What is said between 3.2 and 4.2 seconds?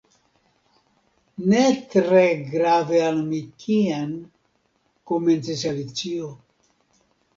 mi kien—"